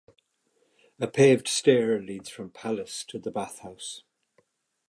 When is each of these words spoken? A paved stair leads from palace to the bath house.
A 0.99 1.05
paved 1.05 1.47
stair 1.47 2.01
leads 2.01 2.27
from 2.27 2.49
palace 2.49 3.03
to 3.05 3.19
the 3.19 3.29
bath 3.29 3.59
house. 3.59 4.01